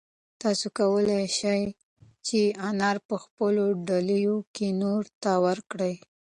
تاسو 0.41 0.67
کولای 0.79 1.23
شئ 1.37 1.61
چې 2.27 2.39
انار 2.69 2.97
په 3.07 3.15
خپلو 3.23 3.63
ډالیو 3.87 4.35
کې 4.55 4.67
نورو 4.81 5.09
ته 5.23 5.31
ورکړئ. 5.45 5.95